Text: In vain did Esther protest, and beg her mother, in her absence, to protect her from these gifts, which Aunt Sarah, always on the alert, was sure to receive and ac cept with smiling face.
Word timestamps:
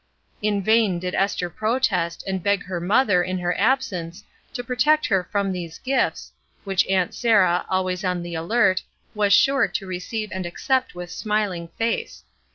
In 0.41 0.63
vain 0.63 0.97
did 0.97 1.13
Esther 1.13 1.47
protest, 1.47 2.23
and 2.25 2.41
beg 2.41 2.63
her 2.63 2.79
mother, 2.79 3.21
in 3.21 3.37
her 3.37 3.55
absence, 3.55 4.23
to 4.51 4.63
protect 4.63 5.05
her 5.05 5.27
from 5.31 5.51
these 5.51 5.77
gifts, 5.77 6.31
which 6.63 6.87
Aunt 6.87 7.13
Sarah, 7.13 7.67
always 7.69 8.03
on 8.03 8.23
the 8.23 8.33
alert, 8.33 8.81
was 9.13 9.31
sure 9.31 9.67
to 9.67 9.85
receive 9.85 10.31
and 10.31 10.43
ac 10.47 10.57
cept 10.57 10.95
with 10.95 11.11
smiling 11.11 11.67
face. 11.77 12.23